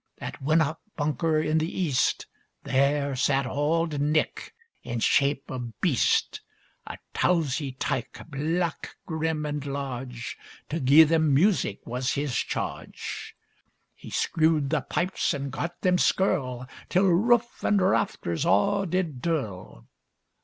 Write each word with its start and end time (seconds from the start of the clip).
At 0.19 0.41
winnock 0.41 0.79
bunker 0.97 1.39
in 1.39 1.59
the 1.59 1.79
east, 1.79 2.25
There 2.63 3.15
sat 3.15 3.45
auld 3.45 3.99
Nick, 4.01 4.55
in 4.81 4.99
shape 4.99 5.51
o' 5.51 5.71
beast; 5.79 6.41
A 6.87 6.97
towzie 7.13 7.73
tyke, 7.73 8.19
black, 8.29 8.95
grim, 9.05 9.45
and 9.45 9.63
large; 9.63 10.39
To 10.69 10.79
gi'e 10.79 11.03
them 11.03 11.31
music 11.35 11.85
was 11.85 12.13
his 12.13 12.35
charge: 12.35 13.35
He 13.93 14.09
screwed 14.09 14.71
the 14.71 14.81
pipes 14.81 15.35
and 15.35 15.51
gart 15.51 15.79
them 15.81 15.99
skirl, 15.99 16.67
Till 16.89 17.05
roof 17.07 17.63
and 17.63 17.79
rafters 17.79 18.43
a' 18.43 18.87
did 18.89 19.21
dirl! 19.21 19.85